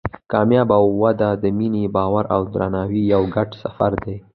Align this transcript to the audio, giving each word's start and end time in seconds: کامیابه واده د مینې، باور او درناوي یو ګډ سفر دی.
کامیابه 0.31 0.77
واده 1.01 1.29
د 1.43 1.45
مینې، 1.57 1.83
باور 1.95 2.23
او 2.35 2.41
درناوي 2.53 3.01
یو 3.13 3.23
ګډ 3.35 3.49
سفر 3.63 3.91
دی. 4.05 4.15